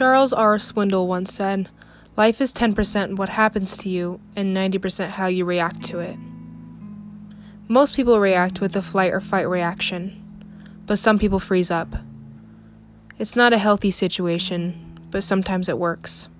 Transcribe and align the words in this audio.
Charles 0.00 0.32
R. 0.32 0.56
Swindoll 0.56 1.06
once 1.06 1.30
said, 1.30 1.68
Life 2.16 2.40
is 2.40 2.54
10% 2.54 3.16
what 3.16 3.28
happens 3.28 3.76
to 3.76 3.90
you 3.90 4.18
and 4.34 4.56
90% 4.56 5.08
how 5.08 5.26
you 5.26 5.44
react 5.44 5.82
to 5.84 5.98
it. 5.98 6.16
Most 7.68 7.96
people 7.96 8.18
react 8.18 8.62
with 8.62 8.74
a 8.74 8.80
flight 8.80 9.12
or 9.12 9.20
fight 9.20 9.46
reaction, 9.46 10.18
but 10.86 10.98
some 10.98 11.18
people 11.18 11.38
freeze 11.38 11.70
up. 11.70 11.96
It's 13.18 13.36
not 13.36 13.52
a 13.52 13.58
healthy 13.58 13.90
situation, 13.90 14.98
but 15.10 15.22
sometimes 15.22 15.68
it 15.68 15.76
works. 15.76 16.30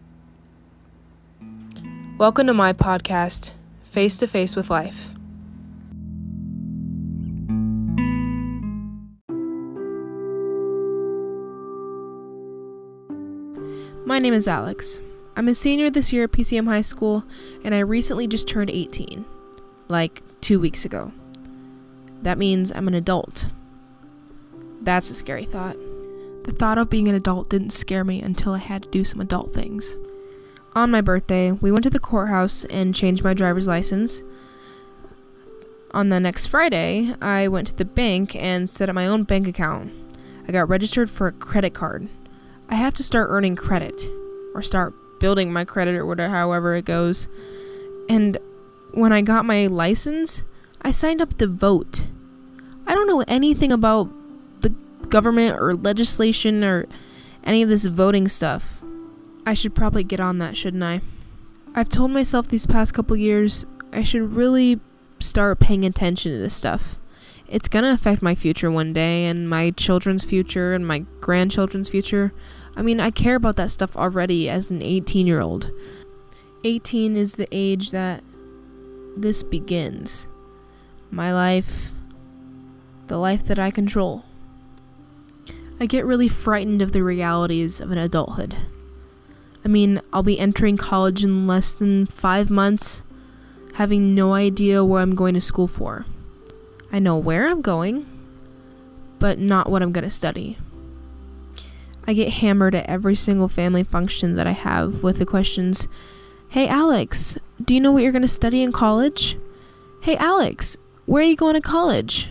Welcome 2.16 2.46
to 2.46 2.54
my 2.54 2.72
podcast, 2.72 3.52
Face 3.84 4.16
to 4.16 4.26
Face 4.26 4.56
with 4.56 4.70
Life. 4.70 5.10
My 14.04 14.18
name 14.18 14.34
is 14.34 14.48
Alex. 14.48 15.00
I'm 15.36 15.48
a 15.48 15.54
senior 15.54 15.90
this 15.90 16.12
year 16.12 16.24
at 16.24 16.32
PCM 16.32 16.66
High 16.66 16.80
School, 16.80 17.24
and 17.64 17.74
I 17.74 17.80
recently 17.80 18.26
just 18.26 18.48
turned 18.48 18.70
18. 18.70 19.24
Like 19.88 20.22
two 20.40 20.58
weeks 20.58 20.84
ago. 20.84 21.12
That 22.22 22.38
means 22.38 22.72
I'm 22.72 22.88
an 22.88 22.94
adult. 22.94 23.48
That's 24.80 25.10
a 25.10 25.14
scary 25.14 25.44
thought. 25.44 25.76
The 26.44 26.52
thought 26.52 26.78
of 26.78 26.90
being 26.90 27.08
an 27.08 27.14
adult 27.14 27.50
didn't 27.50 27.70
scare 27.70 28.04
me 28.04 28.22
until 28.22 28.54
I 28.54 28.58
had 28.58 28.84
to 28.84 28.90
do 28.90 29.04
some 29.04 29.20
adult 29.20 29.52
things. 29.52 29.96
On 30.74 30.90
my 30.90 31.00
birthday, 31.00 31.52
we 31.52 31.72
went 31.72 31.82
to 31.84 31.90
the 31.90 31.98
courthouse 31.98 32.64
and 32.66 32.94
changed 32.94 33.24
my 33.24 33.34
driver's 33.34 33.68
license. 33.68 34.22
On 35.92 36.08
the 36.08 36.20
next 36.20 36.46
Friday, 36.46 37.14
I 37.20 37.48
went 37.48 37.68
to 37.68 37.76
the 37.76 37.84
bank 37.84 38.36
and 38.36 38.70
set 38.70 38.88
up 38.88 38.94
my 38.94 39.06
own 39.06 39.24
bank 39.24 39.48
account. 39.48 39.92
I 40.46 40.52
got 40.52 40.68
registered 40.68 41.10
for 41.10 41.26
a 41.26 41.32
credit 41.32 41.74
card. 41.74 42.08
I 42.70 42.76
have 42.76 42.94
to 42.94 43.02
start 43.02 43.28
earning 43.30 43.56
credit 43.56 44.08
or 44.54 44.62
start 44.62 44.94
building 45.18 45.52
my 45.52 45.64
credit 45.64 45.96
or 45.96 46.06
whatever 46.06 46.32
however 46.32 46.76
it 46.76 46.84
goes. 46.84 47.26
And 48.08 48.38
when 48.92 49.12
I 49.12 49.22
got 49.22 49.44
my 49.44 49.66
license, 49.66 50.44
I 50.80 50.92
signed 50.92 51.20
up 51.20 51.36
to 51.38 51.48
vote. 51.48 52.06
I 52.86 52.94
don't 52.94 53.08
know 53.08 53.24
anything 53.26 53.72
about 53.72 54.08
the 54.62 54.70
government 55.08 55.58
or 55.58 55.74
legislation 55.74 56.62
or 56.62 56.86
any 57.42 57.62
of 57.62 57.68
this 57.68 57.86
voting 57.86 58.28
stuff. 58.28 58.82
I 59.44 59.54
should 59.54 59.74
probably 59.74 60.04
get 60.04 60.20
on 60.20 60.38
that, 60.38 60.56
shouldn't 60.56 60.82
I? 60.82 61.00
I've 61.74 61.88
told 61.88 62.12
myself 62.12 62.48
these 62.48 62.66
past 62.66 62.94
couple 62.94 63.16
years 63.16 63.64
I 63.92 64.04
should 64.04 64.34
really 64.34 64.80
start 65.18 65.58
paying 65.58 65.84
attention 65.84 66.32
to 66.32 66.38
this 66.38 66.54
stuff 66.54 67.00
it's 67.50 67.68
to 67.68 67.92
affect 67.92 68.22
my 68.22 68.34
future 68.34 68.70
one 68.70 68.92
day 68.92 69.26
and 69.26 69.50
my 69.50 69.72
children's 69.72 70.24
future 70.24 70.72
and 70.72 70.86
my 70.86 71.00
grandchildren's 71.20 71.88
future. 71.88 72.32
I 72.76 72.82
mean, 72.82 73.00
I 73.00 73.10
care 73.10 73.36
about 73.36 73.56
that 73.56 73.70
stuff 73.70 73.96
already 73.96 74.48
as 74.48 74.70
an 74.70 74.82
18 74.82 75.26
year 75.26 75.40
old. 75.40 75.70
18 76.64 77.16
is 77.16 77.36
the 77.36 77.48
age 77.50 77.90
that 77.90 78.22
this 79.16 79.42
begins. 79.42 80.28
My 81.10 81.32
life, 81.32 81.90
the 83.08 83.18
life 83.18 83.44
that 83.44 83.58
I 83.58 83.70
control. 83.70 84.24
I 85.80 85.86
get 85.86 86.04
really 86.04 86.28
frightened 86.28 86.82
of 86.82 86.92
the 86.92 87.02
realities 87.02 87.80
of 87.80 87.90
an 87.90 87.98
adulthood. 87.98 88.56
I 89.64 89.68
mean, 89.68 90.00
I'll 90.12 90.22
be 90.22 90.38
entering 90.38 90.76
college 90.76 91.24
in 91.24 91.46
less 91.46 91.74
than 91.74 92.06
five 92.06 92.50
months, 92.50 93.02
having 93.74 94.14
no 94.14 94.34
idea 94.34 94.84
where 94.84 95.02
I'm 95.02 95.14
going 95.14 95.34
to 95.34 95.40
school 95.40 95.66
for. 95.66 96.06
I 96.92 96.98
know 96.98 97.16
where 97.16 97.48
I'm 97.48 97.62
going, 97.62 98.06
but 99.18 99.38
not 99.38 99.70
what 99.70 99.82
I'm 99.82 99.92
going 99.92 100.04
to 100.04 100.10
study. 100.10 100.58
I 102.10 102.12
get 102.12 102.32
hammered 102.32 102.74
at 102.74 102.86
every 102.86 103.14
single 103.14 103.46
family 103.46 103.84
function 103.84 104.34
that 104.34 104.44
I 104.44 104.50
have 104.50 105.04
with 105.04 105.20
the 105.20 105.24
questions 105.24 105.86
Hey 106.48 106.66
Alex, 106.66 107.38
do 107.64 107.72
you 107.72 107.80
know 107.80 107.92
what 107.92 108.02
you're 108.02 108.10
going 108.10 108.22
to 108.22 108.26
study 108.26 108.64
in 108.64 108.72
college? 108.72 109.38
Hey 110.02 110.16
Alex, 110.16 110.76
where 111.06 111.22
are 111.22 111.24
you 111.24 111.36
going 111.36 111.54
to 111.54 111.60
college? 111.60 112.30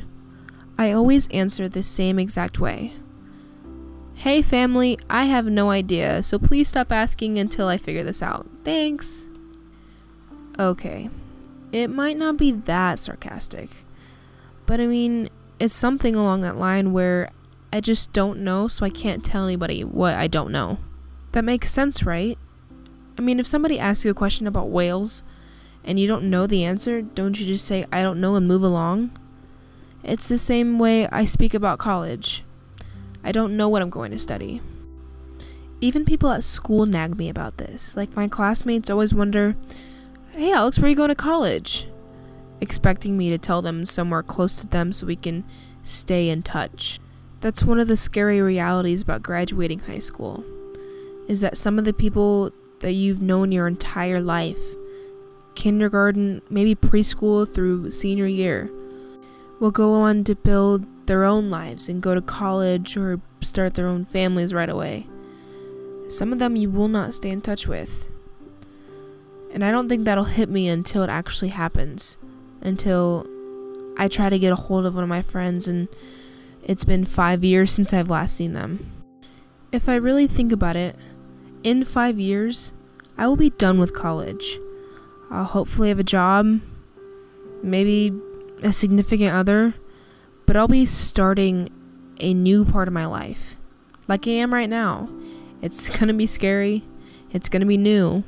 I 0.78 0.92
always 0.92 1.30
answer 1.30 1.70
the 1.70 1.81
same 1.81 2.20
exact 2.20 2.59
way. 2.59 2.92
Hey 4.16 4.42
family, 4.42 5.00
I 5.09 5.28
have 5.28 5.46
no 5.46 5.70
idea, 5.70 6.24
so 6.24 6.38
please 6.38 6.68
stop 6.68 6.92
asking 6.92 7.40
until 7.40 7.70
I 7.70 7.78
figure 7.78 8.03
this 8.03 8.22
out. 8.22 8.50
Thanks. 8.66 9.28
Okay, 10.59 11.09
it 11.72 11.88
might 11.88 12.18
not 12.18 12.36
be 12.36 12.52
that 12.52 13.00
sarcastic. 13.00 13.70
But 14.66 14.82
I 14.82 14.88
mean, 14.88 15.30
it's 15.58 15.74
something 15.74 16.16
along 16.16 16.42
that 16.42 16.58
line 16.58 16.92
where 16.92 17.30
I 17.72 17.81
just 17.81 18.13
don't 18.13 18.40
know, 18.40 18.68
so 18.68 18.85
I 18.85 18.90
can't 18.90 19.24
tell 19.24 19.46
anybody 19.46 19.84
what 19.84 20.16
I 20.16 20.28
don't 20.28 20.52
know. 20.52 20.80
That 21.34 21.44
makes 21.44 21.72
sense, 21.72 22.03
right? 22.03 22.38
I 23.18 23.22
mean, 23.22 23.40
if 23.40 23.47
somebody 23.47 23.80
asks 23.80 24.06
you 24.06 24.12
a 24.12 24.16
question 24.16 24.47
about 24.47 24.69
whales 24.69 25.24
and 25.84 26.00
you 26.00 26.08
don't 26.08 26.29
know 26.29 26.47
the 26.47 26.63
answer, 26.63 27.02
don't 27.02 27.40
you 27.40 27.46
just 27.46 27.66
say, 27.66 27.85
I 27.91 28.02
don't 28.02 28.22
know, 28.22 28.35
and 28.35 28.47
move 28.47 28.63
along? 28.63 29.12
It's 30.03 30.29
the 30.29 30.38
same 30.38 30.79
way 30.79 31.08
I 31.08 31.25
speak 31.25 31.53
about 31.53 31.79
college. 31.79 32.44
I 33.24 33.31
don't 33.31 33.58
know 33.58 33.69
what 33.69 33.81
I'm 33.81 33.90
going 33.90 34.12
to 34.12 34.19
study. 34.19 34.62
Even 35.81 36.06
people 36.06 36.31
at 36.31 36.44
school 36.44 36.85
nag 36.85 37.18
me 37.18 37.29
about 37.29 37.58
this. 37.58 37.96
Like, 37.96 38.16
my 38.16 38.28
classmates 38.28 38.90
always 38.90 39.13
wonder, 39.13 39.56
Hey, 40.31 40.52
Alex, 40.52 40.79
where 40.79 40.88
are 40.88 40.90
you 40.90 40.96
going 40.96 41.09
to 41.09 41.16
college? 41.16 41.88
expecting 42.62 43.18
me 43.18 43.29
to 43.29 43.38
tell 43.38 43.62
them 43.62 43.85
somewhere 43.85 44.24
close 44.24 44.58
to 44.58 44.68
them 44.68 44.91
so 44.91 45.06
we 45.06 45.16
can 45.16 45.44
stay 45.84 46.29
in 46.29 46.44
touch. 46.44 47.00
That's 47.42 47.64
one 47.64 47.80
of 47.80 47.88
the 47.88 47.96
scary 47.96 48.42
realities 48.42 49.02
about 49.02 49.24
graduating 49.24 49.80
high 49.80 50.00
school. 50.00 50.44
Is 51.28 51.42
that 51.42 51.58
some 51.58 51.80
of 51.80 51.86
the 51.86 51.94
people 51.94 52.52
that 52.80 52.94
you've 52.94 53.22
known 53.22 53.52
your 53.52 53.68
entire 53.68 54.20
life, 54.20 54.60
kindergarten, 55.56 56.42
maybe 56.50 56.76
preschool 56.76 57.52
through 57.52 57.92
senior 57.92 58.26
year, 58.26 58.70
will 59.60 59.72
go 59.72 59.94
on 59.94 60.24
to 60.26 60.36
build 60.36 60.86
their 61.08 61.24
own 61.24 61.50
lives 61.50 61.90
and 61.90 62.02
go 62.02 62.14
to 62.14 62.22
college 62.22 62.96
or 62.98 63.20
start 63.42 63.74
their 63.74 63.88
own 63.88 64.06
families 64.06 64.54
right 64.54 64.70
away. 64.70 65.08
Some 66.08 66.34
of 66.34 66.40
them 66.40 66.56
you 66.56 66.70
will 66.70 66.88
not 66.88 67.14
stay 67.14 67.30
in 67.30 67.42
touch 67.42 67.68
with. 67.68 68.10
And 69.54 69.64
I 69.64 69.72
don't 69.72 69.90
think 69.90 70.06
that'll 70.06 70.26
hit 70.26 70.50
me 70.50 70.68
until 70.68 71.04
it 71.04 71.10
actually 71.10 71.50
happens 71.50 72.18
until 72.62 73.26
I 73.98 74.08
try 74.08 74.30
to 74.30 74.40
get 74.40 74.52
a 74.52 74.56
hold 74.56 74.86
of 74.86 74.96
one 74.96 75.04
of 75.04 75.10
my 75.10 75.22
friends, 75.22 75.68
and 75.68 75.88
it's 76.64 76.86
been 76.86 77.06
five 77.06 77.44
years 77.44 77.72
since 77.72 77.94
I've 77.94 78.09
last 78.09 78.36
seen 78.36 78.53
them. 78.53 78.92
If 79.72 79.88
I 79.88 79.96
really 79.96 80.28
think 80.28 80.52
about 80.52 80.75
it, 80.75 80.96
in 81.64 81.86
five 81.86 82.20
years, 82.20 82.74
I 83.18 83.28
will 83.28 83.38
be 83.38 83.50
done 83.50 83.80
with 83.80 83.94
college. 83.94 84.59
I'll 85.30 85.44
hopefully 85.44 85.90
have 85.90 86.00
a 86.00 86.03
job, 86.03 86.62
maybe 87.62 88.14
a 88.64 88.74
significant 88.74 89.31
other, 89.31 89.75
but 90.46 90.58
I'll 90.58 90.68
be 90.68 90.86
starting 90.86 91.70
a 92.20 92.34
new 92.34 92.66
part 92.66 92.88
of 92.88 92.94
my 92.94 93.06
life, 93.06 93.56
like 94.08 94.28
I 94.28 94.31
am 94.31 94.53
right 94.53 94.70
now. 94.70 95.09
It's 95.62 95.90
gonna 96.00 96.14
be 96.14 96.26
scary, 96.26 96.84
it's 97.31 97.50
gonna 97.50 97.66
be 97.66 97.78
new, 97.78 98.24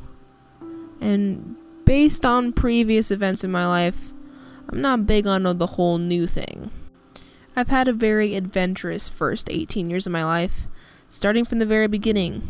and 1.00 1.56
based 1.86 2.26
on 2.26 2.54
previous 2.54 3.12
events 3.12 3.44
in 3.44 3.52
my 3.52 3.68
life, 3.68 4.12
I'm 4.70 4.82
not 4.82 5.08
big 5.08 5.28
on 5.28 5.44
the 5.44 5.68
whole 5.68 5.98
new 5.98 6.28
thing. 6.28 6.70
I've 7.56 7.70
had 7.70 7.88
a 7.88 7.94
very 7.94 8.36
adventurous 8.36 9.10
first 9.10 9.50
18 9.50 9.90
years 9.90 10.08
of 10.08 10.14
my 10.14 10.24
life, 10.24 10.68
starting 11.10 11.46
from 11.46 11.60
the 11.60 11.66
very 11.66 11.88
beginning. 11.88 12.42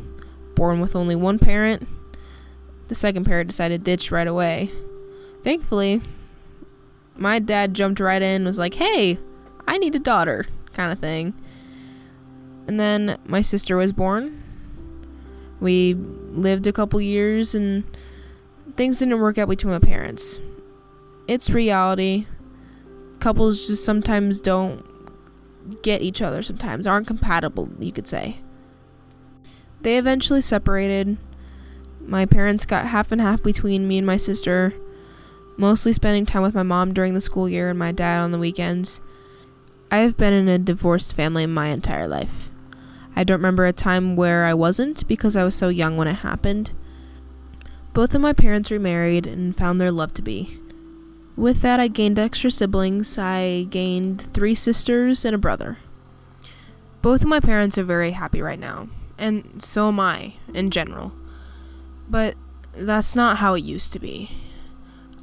Born 0.56 0.80
with 0.80 0.96
only 0.96 1.16
one 1.16 1.40
parent, 1.40 1.88
the 2.88 2.96
second 2.96 3.26
parent 3.26 3.50
decided 3.50 3.84
to 3.84 3.92
ditch 3.92 4.12
right 4.12 4.28
away. 4.28 4.70
Thankfully, 5.44 6.02
my 7.16 7.40
dad 7.40 7.74
jumped 7.74 8.00
right 8.00 8.22
in 8.22 8.46
was 8.46 8.60
like, 8.60 8.76
"Hey, 8.76 9.18
I 9.68 9.78
need 9.78 9.96
a 9.96 10.00
daughter," 10.00 10.46
kind 10.74 10.92
of 10.92 11.00
thing. 11.00 11.34
And 12.68 12.80
then 12.80 13.18
my 13.26 13.42
sister 13.42 13.76
was 13.76 13.92
born. 13.92 14.44
We 15.60 15.94
lived 15.94 16.68
a 16.68 16.74
couple 16.74 17.02
years 17.02 17.56
and 17.56 17.84
things 18.76 19.00
didn't 19.00 19.20
work 19.20 19.38
out 19.38 19.50
between 19.50 19.74
my 19.74 19.80
parents 19.80 20.40
it's 21.32 21.50
reality. 21.50 22.26
Couples 23.20 23.68
just 23.68 23.86
sometimes 23.86 24.42
don't 24.42 24.86
get 25.82 26.02
each 26.02 26.22
other 26.22 26.42
sometimes, 26.42 26.88
aren't 26.88 27.08
compatible, 27.08 27.70
you 27.80 27.92
could 27.92 28.08
say. 28.08 28.38
They 29.82 29.98
eventually 29.98 30.42
separated. 30.42 31.18
My 32.00 32.26
parents 32.26 32.66
got 32.66 32.88
half 32.88 33.12
and 33.12 33.22
half 33.22 33.42
between 33.44 33.88
me 33.88 33.98
and 33.98 34.08
my 34.08 34.18
sister, 34.18 34.74
mostly 35.58 35.94
spending 35.94 36.26
time 36.26 36.42
with 36.42 36.56
my 36.56 36.64
mom 36.64 36.94
during 36.94 37.14
the 37.14 37.22
school 37.22 37.48
year 37.48 37.70
and 37.70 37.80
my 37.80 37.92
dad 37.92 38.22
on 38.22 38.32
the 38.32 38.40
weekends. 38.40 39.02
I 39.90 39.98
have 39.98 40.18
been 40.18 40.34
in 40.34 40.48
a 40.48 40.58
divorced 40.58 41.16
family 41.16 41.46
my 41.46 41.68
entire 41.68 42.08
life. 42.08 42.50
I 43.16 43.24
don't 43.24 43.38
remember 43.40 43.66
a 43.66 43.74
time 43.74 44.16
where 44.16 44.46
I 44.46 44.54
wasn't 44.54 45.08
because 45.08 45.36
I 45.36 45.44
was 45.44 45.56
so 45.56 45.68
young 45.68 45.98
when 45.98 46.08
it 46.08 46.16
happened. 46.16 46.74
Both 47.94 48.16
of 48.16 48.22
my 48.22 48.32
parents 48.32 48.72
remarried 48.72 49.28
and 49.28 49.56
found 49.56 49.82
their 49.82 49.92
love 49.92 50.14
to 50.14 50.22
be. 50.22 50.60
With 51.36 51.62
that, 51.62 51.80
I 51.80 51.88
gained 51.88 52.20
extra 52.20 52.52
siblings. 52.52 53.18
I 53.18 53.64
gained 53.70 54.34
three 54.34 54.56
sisters 54.56 55.26
and 55.26 55.34
a 55.34 55.40
brother. 55.40 55.78
Both 57.02 57.22
of 57.22 57.28
my 57.28 57.40
parents 57.40 57.78
are 57.78 57.84
very 57.84 58.12
happy 58.12 58.42
right 58.42 58.60
now, 58.60 58.90
and 59.18 59.64
so 59.64 59.88
am 59.88 60.00
I 60.00 60.34
in 60.54 60.70
general. 60.70 61.14
But 62.08 62.36
that's 62.74 63.16
not 63.16 63.38
how 63.38 63.54
it 63.56 63.64
used 63.64 63.92
to 63.94 64.00
be. 64.00 64.30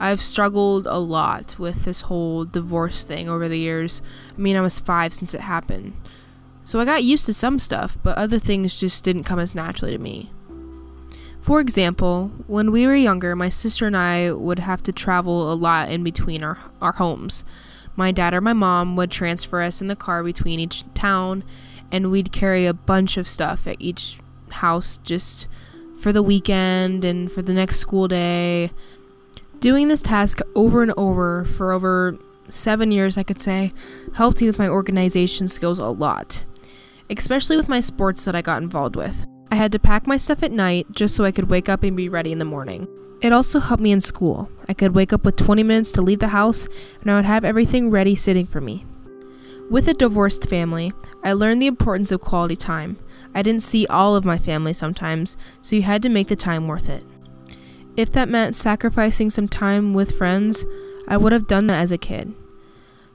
I've 0.01 0.21
struggled 0.21 0.87
a 0.87 0.99
lot 0.99 1.57
with 1.59 1.85
this 1.85 2.03
whole 2.03 2.45
divorce 2.45 3.05
thing 3.05 3.29
over 3.29 3.49
the 3.49 3.59
years. 3.59 4.01
I 4.37 4.41
mean, 4.41 4.57
I 4.57 4.61
was 4.61 4.81
five 4.81 5.13
since 5.13 5.35
it 5.35 5.43
happened. 5.43 5.95
So 6.65 6.81
I 6.81 6.85
got 6.85 7.05
used 7.05 7.27
to 7.27 7.33
some 7.33 7.59
stuff, 7.59 7.97
but 8.03 8.17
other 8.19 8.39
things 8.39 8.79
just 8.79 9.03
didn't 9.03 9.25
come 9.25 9.39
as 9.39 9.55
naturally 9.55 9.93
to 9.93 9.99
me. 9.99 10.31
For 11.49 11.61
example, 11.61 12.31
when 12.47 12.71
we 12.71 12.87
were 12.87 12.95
younger, 12.95 13.35
my 13.35 13.49
sister 13.49 13.87
and 13.87 13.97
I 13.97 14.31
would 14.31 14.59
have 14.59 14.83
to 14.83 14.93
travel 14.93 15.51
a 15.51 15.55
lot 15.55 15.91
in 15.91 16.05
between 16.05 16.45
our, 16.45 16.59
our 16.83 16.93
homes. 16.93 17.43
My 17.97 18.13
dad 18.13 18.35
or 18.35 18.43
my 18.43 18.53
mom 18.53 18.97
would 18.97 19.11
transfer 19.11 19.63
us 19.63 19.81
in 19.81 19.89
the 19.89 19.97
car 19.97 20.23
between 20.23 20.61
each 20.61 20.85
town, 20.93 21.45
and 21.91 22.11
we'd 22.11 22.33
carry 22.33 22.67
a 22.67 22.75
bunch 22.75 23.17
of 23.17 23.27
stuff 23.27 23.67
at 23.67 23.77
each 23.79 24.19
house 24.51 24.99
just 24.99 25.49
for 25.99 26.13
the 26.13 26.23
weekend 26.23 27.03
and 27.03 27.33
for 27.33 27.41
the 27.41 27.55
next 27.55 27.79
school 27.79 28.09
day. 28.09 28.71
Doing 29.59 29.89
this 29.89 30.03
task 30.03 30.41
over 30.55 30.83
and 30.83 30.93
over 30.99 31.47
for 31.47 31.73
over 31.73 32.19
seven 32.51 32.91
years, 32.91 33.17
I 33.17 33.23
could 33.23 33.41
say, 33.41 33.73
helped 34.17 34.43
me 34.43 34.49
with 34.49 34.59
my 34.59 34.69
organization 34.69 35.49
skills 35.49 35.79
a 35.79 35.87
lot, 35.87 36.45
especially 37.09 37.57
with 37.57 37.71
my 37.71 37.81
sports 37.81 38.27
that 38.27 38.37
I 38.37 38.43
got 38.43 38.61
involved 38.61 38.97
with. 38.97 39.27
I 39.51 39.57
had 39.57 39.73
to 39.73 39.79
pack 39.79 40.07
my 40.07 40.17
stuff 40.17 40.43
at 40.43 40.53
night 40.53 40.87
just 40.93 41.17
so 41.17 41.25
I 41.25 41.33
could 41.33 41.49
wake 41.49 41.69
up 41.69 41.83
and 41.83 41.97
be 41.97 42.09
ready 42.09 42.33
in 42.33 42.39
the 42.39 42.45
morning. 42.45 42.87
It 43.21 43.33
also 43.33 43.61
helped 43.61 43.83
me 43.83 43.91
in 43.91 44.01
school. 44.01 44.51
I 44.69 44.75
could 44.75 44.95
wake 44.95 45.13
up 45.13 45.25
with 45.25 45.37
20 45.37 45.63
minutes 45.63 45.91
to 45.93 46.03
leave 46.03 46.21
the 46.21 46.29
house, 46.29 46.69
and 47.01 47.11
I 47.11 47.17
would 47.17 47.25
have 47.25 47.45
everything 47.45 47.91
ready 47.91 48.15
sitting 48.15 48.47
for 48.47 48.61
me. 48.61 48.85
With 49.71 49.89
a 49.89 49.95
divorced 49.95 50.49
family, 50.49 50.93
I 51.25 51.33
learned 51.33 51.61
the 51.61 51.67
importance 51.67 52.11
of 52.11 52.21
quality 52.21 52.57
time. 52.57 52.99
I 53.35 53.43
didn't 53.43 53.63
see 53.63 53.87
all 53.87 54.15
of 54.15 54.25
my 54.25 54.39
family 54.39 54.73
sometimes, 54.73 55.37
so 55.63 55.77
you 55.77 55.83
had 55.83 56.03
to 56.03 56.09
make 56.09 56.29
the 56.29 56.37
time 56.37 56.69
worth 56.69 56.89
it. 56.89 57.05
If 57.97 58.13
that 58.13 58.29
meant 58.29 58.57
sacrificing 58.57 59.31
some 59.31 59.49
time 59.49 59.93
with 59.93 60.17
friends, 60.17 60.65
I 61.09 61.17
would 61.17 61.33
have 61.33 61.49
done 61.49 61.67
that 61.67 61.81
as 61.81 61.91
a 61.91 61.99
kid. 61.99 62.35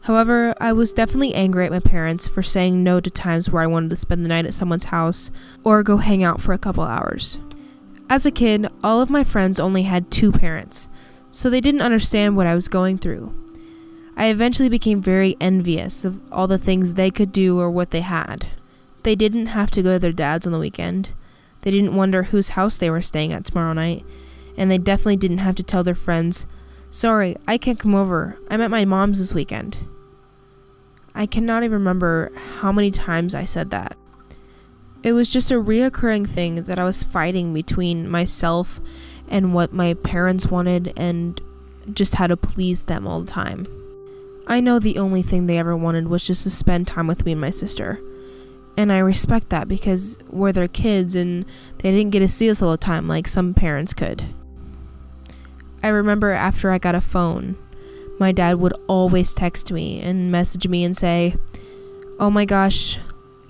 However, 0.04 0.54
I 0.60 0.74
was 0.74 0.92
definitely 0.92 1.34
angry 1.34 1.66
at 1.66 1.72
my 1.72 1.80
parents 1.80 2.28
for 2.28 2.44
saying 2.44 2.84
no 2.84 3.00
to 3.00 3.10
times 3.10 3.50
where 3.50 3.64
I 3.64 3.68
wanted 3.68 3.90
to 3.92 3.96
spend 3.96 4.24
the 4.24 4.30
night 4.30 4.46
at 4.46 4.54
someone's 4.54 4.86
house 4.86 5.32
or 5.64 5.82
go 5.82 5.98
hang 5.98 6.24
out 6.24 6.42
for 6.42 6.54
a 6.54 6.58
couple 6.58 6.84
hours. 6.84 7.40
As 8.10 8.26
a 8.26 8.32
kid, 8.32 8.68
all 8.84 9.02
of 9.02 9.10
my 9.10 9.24
friends 9.24 9.60
only 9.60 9.84
had 9.84 10.12
two 10.12 10.32
parents, 10.32 10.90
so 11.32 11.50
they 11.50 11.62
didn't 11.62 11.82
understand 11.82 12.36
what 12.36 12.48
I 12.48 12.54
was 12.54 12.68
going 12.68 12.98
through. 12.98 13.34
I 14.18 14.28
eventually 14.28 14.70
became 14.70 15.02
very 15.02 15.38
envious 15.40 16.04
of 16.04 16.22
all 16.32 16.48
the 16.48 16.58
things 16.58 16.94
they 16.94 17.10
could 17.10 17.32
do 17.32 17.60
or 17.60 17.72
what 17.72 17.92
they 17.92 18.02
had. 18.02 18.48
They 19.04 19.16
didn't 19.16 19.48
have 19.48 19.72
to 19.72 19.82
go 19.82 19.94
to 19.94 20.00
their 20.00 20.12
dad's 20.12 20.46
on 20.46 20.52
the 20.52 20.60
weekend. 20.60 21.12
They 21.62 21.72
didn't 21.72 21.96
wonder 21.96 22.24
whose 22.24 22.50
house 22.50 22.78
they 22.78 22.90
were 22.90 23.02
staying 23.02 23.32
at 23.32 23.46
tomorrow 23.46 23.74
night 23.74 24.06
and 24.58 24.70
they 24.70 24.78
definitely 24.78 25.18
didn't 25.18 25.40
have 25.40 25.56
to 25.56 25.64
tell 25.64 25.84
their 25.84 25.96
friends, 25.96 26.46
Sorry, 26.90 27.36
I 27.48 27.58
can't 27.58 27.80
come 27.80 27.96
over. 27.96 28.38
I'm 28.50 28.62
at 28.62 28.70
my 28.70 28.86
mom's 28.86 29.18
this 29.18 29.34
weekend. 29.34 29.78
I 31.16 31.26
cannot 31.26 31.64
even 31.64 31.74
remember 31.74 32.32
how 32.60 32.72
many 32.72 32.92
times 32.92 33.36
I 33.36 33.46
said 33.46 33.70
that. 33.72 33.98
It 35.04 35.14
was 35.14 35.30
just 35.30 35.52
a 35.52 35.56
reoccurring 35.56 36.28
thing 36.28 36.64
that 36.64 36.80
I 36.80 36.86
was 36.86 37.04
fighting 37.04 37.54
between 37.54 38.10
myself 38.10 38.80
and 39.28 39.54
what 39.54 39.74
my 39.74 39.94
parents 39.96 40.48
wanted 40.48 40.94
and 40.96 41.40
just 41.94 42.16
how 42.16 42.28
to 42.28 42.38
please 42.38 42.86
them 42.86 43.06
all 43.06 43.22
the 43.22 43.32
time. 43.32 43.66
I 44.48 44.60
know 44.60 44.80
the 44.80 44.98
only 44.98 45.22
thing 45.22 45.46
they 45.46 45.58
ever 45.58 45.76
wanted 45.76 46.08
was 46.08 46.26
just 46.26 46.44
to 46.44 46.50
spend 46.50 46.88
time 46.88 47.08
with 47.08 47.26
me 47.26 47.34
and 47.34 47.42
my 47.42 47.50
sister. 47.50 48.00
And 48.76 48.92
I 48.92 48.98
respect 48.98 49.50
that 49.50 49.68
because 49.68 50.20
we're 50.30 50.52
their 50.52 50.68
kids 50.68 51.16
and 51.16 51.46
they 51.80 51.92
didn't 51.92 52.12
get 52.12 52.20
to 52.20 52.28
see 52.28 52.50
us 52.50 52.62
all 52.62 52.72
the 52.72 52.78
time 52.78 53.08
like 53.08 53.28
some 53.28 53.54
parents 53.54 53.94
could. 53.94 54.24
I 55.84 55.90
remember 55.90 56.32
after 56.32 56.72
I 56.72 56.78
got 56.78 56.96
a 56.96 57.02
phone, 57.02 57.58
my 58.20 58.32
dad 58.32 58.60
would 58.60 58.74
always 58.88 59.34
text 59.34 59.72
me 59.72 60.00
and 60.02 60.32
message 60.32 60.68
me 60.68 60.84
and 60.84 60.96
say, 60.96 61.36
Oh 62.20 62.30
my 62.30 62.46
gosh, 62.46 63.00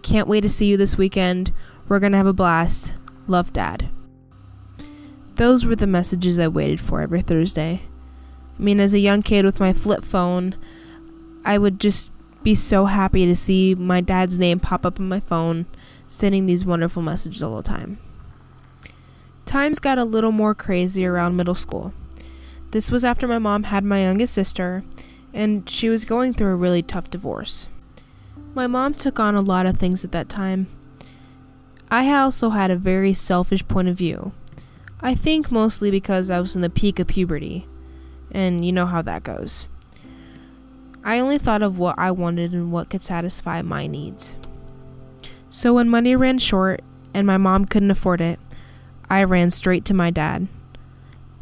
can't 0.02 0.28
wait 0.28 0.42
to 0.42 0.50
see 0.50 0.68
you 0.68 0.78
this 0.78 0.98
weekend. 0.98 1.52
We're 1.88 2.00
gonna 2.00 2.18
have 2.18 2.28
a 2.28 2.34
blast. 2.34 2.94
Love, 3.28 3.54
Dad. 3.54 3.90
Those 5.36 5.66
were 5.66 5.76
the 5.76 5.88
messages 5.88 6.38
I 6.38 6.48
waited 6.48 6.80
for 6.80 7.02
every 7.02 7.22
Thursday. 7.22 7.82
I 8.58 8.62
mean, 8.62 8.80
as 8.80 8.94
a 8.94 9.00
young 9.00 9.22
kid 9.22 9.46
with 9.46 9.60
my 9.60 9.74
flip 9.74 10.04
phone, 10.04 10.56
I 11.44 11.58
would 11.58 11.80
just 11.80 12.12
be 12.44 12.54
so 12.54 12.86
happy 12.86 13.26
to 13.26 13.36
see 13.36 13.74
my 13.74 14.02
dad's 14.02 14.38
name 14.38 14.60
pop 14.60 14.86
up 14.86 15.00
on 15.00 15.10
my 15.10 15.20
phone, 15.20 15.66
sending 16.06 16.46
these 16.46 16.66
wonderful 16.66 17.02
messages 17.02 17.42
all 17.42 17.56
the 17.56 17.64
time. 17.64 17.98
Times 19.46 19.80
got 19.80 19.98
a 19.98 20.06
little 20.06 20.32
more 20.32 20.54
crazy 20.54 21.06
around 21.06 21.36
middle 21.36 21.56
school. 21.56 21.94
This 22.74 22.90
was 22.90 23.06
after 23.06 23.28
my 23.28 23.38
mom 23.38 23.66
had 23.66 23.84
my 23.84 24.02
youngest 24.02 24.34
sister, 24.34 24.84
and 25.32 25.70
she 25.70 25.90
was 25.90 26.06
going 26.06 26.34
through 26.34 26.54
a 26.54 26.56
really 26.56 26.82
tough 26.82 27.08
divorce. 27.08 27.70
My 28.56 28.66
mom 28.66 28.96
took 28.96 29.20
on 29.20 29.36
a 29.36 29.42
lot 29.42 29.68
of 29.68 29.78
things 29.78 30.04
at 30.04 30.12
that 30.14 30.28
time. 30.28 30.66
I 31.92 32.12
also 32.12 32.50
had 32.50 32.72
a 32.72 32.76
very 32.76 33.14
selfish 33.14 33.68
point 33.68 33.90
of 33.90 33.96
view. 33.96 34.32
I 35.02 35.14
think 35.14 35.52
mostly 35.52 35.92
because 35.92 36.32
I 36.32 36.40
was 36.40 36.56
in 36.56 36.64
the 36.64 36.70
peak 36.70 36.98
of 36.98 37.06
puberty, 37.06 37.68
and 38.32 38.66
you 38.66 38.72
know 38.72 38.88
how 38.88 39.04
that 39.04 39.22
goes. 39.22 39.68
I 41.04 41.20
only 41.20 41.38
thought 41.38 41.62
of 41.62 41.78
what 41.78 41.94
I 42.00 42.10
wanted 42.10 42.54
and 42.54 42.72
what 42.72 42.90
could 42.90 43.04
satisfy 43.04 43.62
my 43.62 43.86
needs. 43.86 44.36
So 45.48 45.76
when 45.76 45.90
money 45.90 46.16
ran 46.16 46.40
short 46.40 46.82
and 47.14 47.28
my 47.28 47.38
mom 47.38 47.66
couldn't 47.66 47.92
afford 47.92 48.20
it, 48.20 48.40
I 49.12 49.24
ran 49.26 49.52
straight 49.52 49.86
to 49.86 49.94
my 49.94 50.10
dad. 50.10 50.48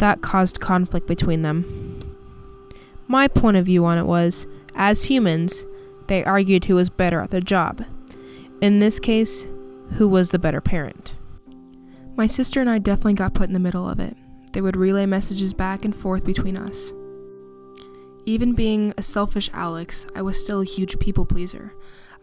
That 0.01 0.24
caused 0.24 0.59
conflict 0.59 1.06
between 1.06 1.44
them. 1.44 2.00
My 3.07 3.27
point 3.27 3.56
of 3.56 3.68
view 3.68 3.86
on 3.86 4.00
it 4.00 4.07
was 4.07 4.48
as 4.74 5.03
humans, 5.03 5.68
they 6.07 6.24
argued 6.24 6.65
who 6.65 6.74
was 6.74 6.89
better 6.89 7.21
at 7.21 7.30
their 7.30 7.39
job. 7.39 7.86
In 8.62 8.80
this 8.80 9.00
case, 9.00 9.45
who 9.98 10.09
was 10.09 10.30
the 10.30 10.39
better 10.39 10.59
parent. 10.59 11.13
My 12.15 12.25
sister 12.25 12.59
and 12.59 12.68
I 12.68 12.80
definitely 12.80 13.13
got 13.13 13.36
put 13.36 13.45
in 13.48 13.53
the 13.53 13.59
middle 13.59 13.88
of 13.88 14.00
it. 14.00 14.18
They 14.53 14.62
would 14.62 14.75
relay 14.75 15.06
messages 15.06 15.53
back 15.53 15.86
and 15.86 15.95
forth 15.95 16.25
between 16.25 16.57
us. 16.57 16.94
Even 18.25 18.53
being 18.53 18.95
a 18.98 19.03
selfish 19.03 19.51
Alex, 19.53 20.07
I 20.15 20.24
was 20.24 20.42
still 20.42 20.62
a 20.62 20.65
huge 20.65 20.98
people 20.98 21.27
pleaser. 21.27 21.75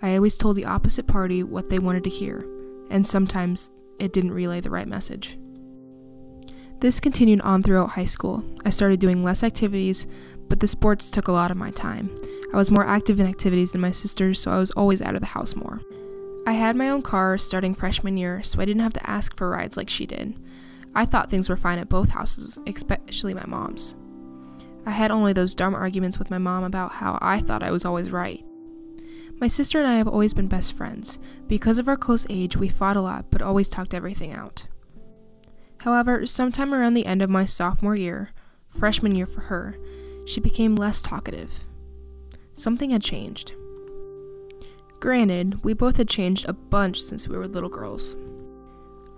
I 0.02 0.16
always 0.16 0.36
told 0.36 0.56
the 0.56 0.64
opposite 0.64 1.06
party 1.06 1.44
what 1.44 1.70
they 1.70 1.78
wanted 1.78 2.02
to 2.04 2.10
hear, 2.10 2.44
and 2.90 3.06
sometimes 3.06 3.70
it 4.00 4.12
didn't 4.12 4.32
relay 4.32 4.60
the 4.60 4.68
right 4.68 4.88
message. 4.88 5.37
This 6.80 7.00
continued 7.00 7.40
on 7.40 7.64
throughout 7.64 7.90
high 7.90 8.04
school. 8.04 8.44
I 8.64 8.70
started 8.70 9.00
doing 9.00 9.24
less 9.24 9.42
activities, 9.42 10.06
but 10.48 10.60
the 10.60 10.68
sports 10.68 11.10
took 11.10 11.26
a 11.26 11.32
lot 11.32 11.50
of 11.50 11.56
my 11.56 11.72
time. 11.72 12.16
I 12.52 12.56
was 12.56 12.70
more 12.70 12.86
active 12.86 13.18
in 13.18 13.26
activities 13.26 13.72
than 13.72 13.80
my 13.80 13.90
sisters, 13.90 14.40
so 14.40 14.52
I 14.52 14.58
was 14.58 14.70
always 14.70 15.02
out 15.02 15.16
of 15.16 15.20
the 15.20 15.26
house 15.26 15.56
more. 15.56 15.80
I 16.46 16.52
had 16.52 16.76
my 16.76 16.88
own 16.88 17.02
car 17.02 17.36
starting 17.36 17.74
freshman 17.74 18.16
year, 18.16 18.44
so 18.44 18.60
I 18.60 18.64
didn't 18.64 18.82
have 18.82 18.92
to 18.92 19.10
ask 19.10 19.36
for 19.36 19.50
rides 19.50 19.76
like 19.76 19.90
she 19.90 20.06
did. 20.06 20.38
I 20.94 21.04
thought 21.04 21.30
things 21.30 21.48
were 21.48 21.56
fine 21.56 21.80
at 21.80 21.88
both 21.88 22.10
houses, 22.10 22.60
especially 22.64 23.34
my 23.34 23.44
mom's. 23.46 23.96
I 24.86 24.92
had 24.92 25.10
only 25.10 25.32
those 25.32 25.56
dumb 25.56 25.74
arguments 25.74 26.18
with 26.20 26.30
my 26.30 26.38
mom 26.38 26.62
about 26.62 26.92
how 26.92 27.18
I 27.20 27.40
thought 27.40 27.64
I 27.64 27.72
was 27.72 27.84
always 27.84 28.12
right. 28.12 28.44
My 29.40 29.48
sister 29.48 29.80
and 29.80 29.88
I 29.88 29.96
have 29.96 30.08
always 30.08 30.32
been 30.32 30.46
best 30.46 30.76
friends. 30.76 31.18
Because 31.48 31.80
of 31.80 31.88
our 31.88 31.96
close 31.96 32.24
age, 32.30 32.56
we 32.56 32.68
fought 32.68 32.96
a 32.96 33.02
lot, 33.02 33.26
but 33.30 33.42
always 33.42 33.68
talked 33.68 33.94
everything 33.94 34.32
out. 34.32 34.68
However, 35.78 36.26
sometime 36.26 36.74
around 36.74 36.94
the 36.94 37.06
end 37.06 37.22
of 37.22 37.30
my 37.30 37.44
sophomore 37.44 37.96
year, 37.96 38.30
freshman 38.68 39.14
year 39.14 39.26
for 39.26 39.42
her, 39.42 39.76
she 40.26 40.40
became 40.40 40.74
less 40.74 41.00
talkative. 41.00 41.64
Something 42.52 42.90
had 42.90 43.02
changed. 43.02 43.54
Granted, 45.00 45.62
we 45.62 45.72
both 45.74 45.96
had 45.96 46.08
changed 46.08 46.48
a 46.48 46.52
bunch 46.52 47.00
since 47.00 47.28
we 47.28 47.36
were 47.36 47.46
little 47.46 47.68
girls. 47.68 48.16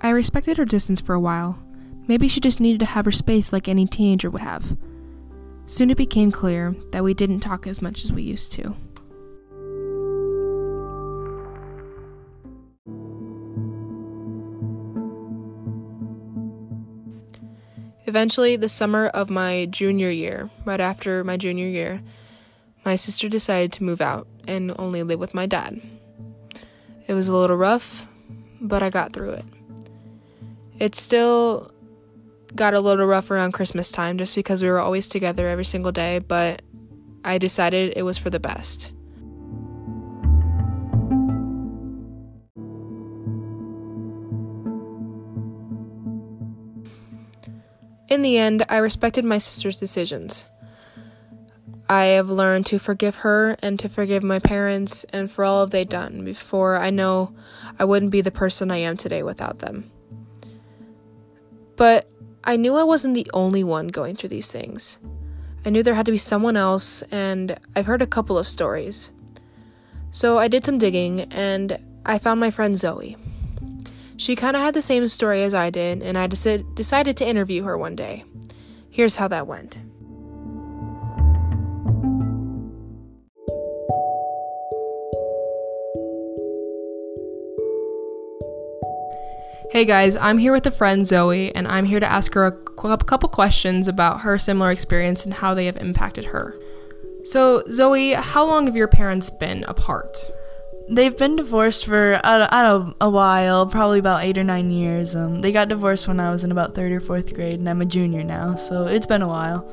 I 0.03 0.11
respected 0.11 0.59
her 0.59 0.65
distance 0.65 1.01
for 1.01 1.15
a 1.15 1.21
while. 1.21 1.59
Maybe 2.07 2.29
she 2.29 2.41
just 2.41 2.61
needed 2.61 2.81
to 2.81 2.87
have 2.87 3.07
her 3.07 3.11
space 3.11 3.53
like 3.53 3.67
any 3.67 3.87
teenager 3.87 4.31
would 4.31 4.43
have. 4.43 4.77
Soon 5.65 5.91
it 5.91 5.97
became 5.97 6.33
clear 6.33 6.75
that 6.93 7.05
we 7.05 7.15
didn't 7.15 7.41
talk 7.41 7.67
as 7.67 7.81
much 7.81 8.05
as 8.05 8.13
we 8.13 8.23
used 8.23 8.53
to. 8.53 8.77
Eventually, 18.11 18.57
the 18.57 18.69
summer 18.69 19.07
of 19.07 19.31
my 19.31 19.67
junior 19.67 20.11
year, 20.11 20.51
right 20.65 20.81
after 20.81 21.23
my 21.23 21.37
junior 21.37 21.69
year, 21.69 22.03
my 22.85 22.97
sister 22.97 23.29
decided 23.29 23.71
to 23.71 23.85
move 23.85 24.01
out 24.01 24.27
and 24.49 24.75
only 24.81 25.05
live 25.05 25.21
with 25.21 25.33
my 25.33 25.47
dad. 25.47 25.81
It 27.07 27.15
was 27.15 27.29
a 27.29 27.37
little 27.37 27.57
rough, 27.57 28.09
but 28.61 28.83
I 28.83 28.91
got 28.91 29.13
through 29.13 29.31
it. 29.31 29.45
It 30.81 30.97
still 30.97 31.71
got 32.57 32.75
a 32.75 32.81
little 32.81 33.07
rough 33.07 33.31
around 33.31 33.53
Christmas 33.53 33.93
time 33.93 34.19
just 34.19 34.35
because 34.35 34.61
we 34.61 34.69
were 34.69 34.81
always 34.81 35.07
together 35.07 35.47
every 35.47 35.65
single 35.65 35.93
day, 35.93 36.19
but 36.19 36.63
I 37.25 37.39
decided 37.39 37.93
it 37.95 38.03
was 38.03 38.19
for 38.19 38.29
the 38.29 38.41
best. 38.41 38.91
In 48.11 48.23
the 48.23 48.39
end, 48.39 48.65
I 48.69 48.79
respected 48.79 49.25
my 49.25 49.39
sister's 49.39 49.79
decisions. 49.79 50.49
I 51.89 52.07
have 52.07 52.29
learned 52.29 52.67
to 52.67 52.79
forgive 52.79 53.17
her 53.17 53.57
and 53.63 53.79
to 53.79 53.89
forgive 53.89 54.23
my 54.23 54.41
parents 54.41 55.05
and 55.05 55.31
for 55.31 55.45
all 55.45 55.67
they've 55.67 55.89
done 55.89 56.25
before 56.25 56.77
I 56.77 56.91
know 56.91 57.35
I 57.79 57.85
wouldn't 57.85 58.11
be 58.11 58.21
the 58.21 58.31
person 58.31 58.71
I 58.71 58.79
am 58.79 58.97
today 58.97 59.23
without 59.23 59.61
them. 59.61 59.91
But 61.77 62.11
I 62.43 62.57
knew 62.57 62.75
I 62.75 62.83
wasn't 62.83 63.15
the 63.15 63.31
only 63.33 63.63
one 63.63 63.89
going 63.89 64.17
through 64.17 64.29
these 64.31 64.51
things. 64.51 64.99
I 65.65 65.71
knew 65.71 65.83
there 65.83 65.95
had 65.95 66.07
to 66.07 66.13
be 66.13 66.19
someone 66.19 66.57
else, 66.57 67.03
and 67.11 67.59
I've 67.77 67.87
heard 67.87 68.03
a 68.03 68.07
couple 68.07 68.39
of 68.39 68.49
stories. 68.49 69.11
So 70.11 70.39
I 70.39 70.49
did 70.49 70.65
some 70.65 70.79
digging, 70.79 71.23
and 71.33 71.79
I 72.05 72.19
found 72.19 72.41
my 72.41 72.51
friend 72.51 72.79
Zoe. 72.79 73.17
She 74.21 74.37
kind 74.37 74.55
of 74.55 74.61
had 74.61 74.75
the 74.75 74.83
same 74.83 75.09
story 75.09 75.43
as 75.45 75.55
I 75.55 75.71
did, 75.71 76.03
and 76.03 76.19
I 76.19 76.29
dec- 76.29 76.75
decided 76.75 77.17
to 77.17 77.27
interview 77.27 77.63
her 77.63 77.79
one 77.79 77.97
day. 77.97 78.25
Here's 78.91 79.17
how 79.17 79.29
that 79.29 79.47
went. 79.47 79.79
Hey 89.71 89.87
guys, 89.87 90.17
I'm 90.17 90.37
here 90.37 90.53
with 90.53 90.67
a 90.67 90.71
friend 90.71 91.07
Zoe, 91.07 91.55
and 91.55 91.67
I'm 91.67 91.87
here 91.87 92.01
to 92.01 92.05
ask 92.05 92.35
her 92.35 92.45
a 92.45 92.99
couple 92.99 93.31
questions 93.31 93.89
about 93.89 94.21
her 94.21 94.37
similar 94.37 94.71
experience 94.71 95.25
and 95.25 95.33
how 95.33 95.55
they 95.55 95.65
have 95.65 95.79
impacted 95.79 96.27
her. 96.27 96.61
So, 97.25 97.63
Zoe, 97.71 98.13
how 98.13 98.45
long 98.45 98.67
have 98.67 98.77
your 98.77 98.89
parents 98.89 99.31
been 99.31 99.65
apart? 99.65 100.19
They've 100.91 101.17
been 101.17 101.37
divorced 101.37 101.87
for 101.87 102.21
I 102.25 102.39
don't, 102.39 102.53
I 102.53 102.63
don't 102.63 102.89
know, 102.89 102.95
a 103.01 103.09
while, 103.09 103.65
probably 103.69 104.01
about 104.01 104.25
eight 104.25 104.37
or 104.37 104.43
nine 104.43 104.73
years. 104.73 105.15
Um, 105.15 105.41
they 105.41 105.53
got 105.53 105.69
divorced 105.69 106.09
when 106.09 106.19
I 106.19 106.33
was 106.33 106.43
in 106.43 106.51
about 106.51 106.75
third 106.75 106.91
or 106.91 107.01
fourth 107.01 107.33
grade, 107.33 107.61
and 107.61 107.69
I'm 107.69 107.81
a 107.81 107.85
junior 107.85 108.25
now, 108.25 108.57
so 108.57 108.87
it's 108.89 109.07
been 109.07 109.23
a 109.23 109.29
while. 109.29 109.65